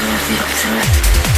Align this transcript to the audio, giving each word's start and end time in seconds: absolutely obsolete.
absolutely 0.00 0.38
obsolete. 0.40 1.29